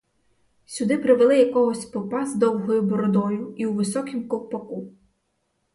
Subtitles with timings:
[0.65, 4.91] Сюди привели якогось попа з довгою бородою і у високім ковпаку.